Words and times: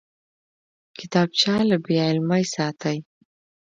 کتابچه 0.97 1.55
له 1.69 1.77
بېعلمۍ 1.85 2.43
ساتي 2.55 2.97